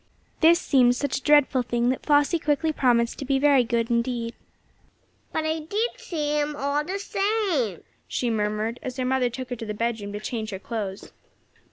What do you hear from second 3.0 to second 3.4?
to be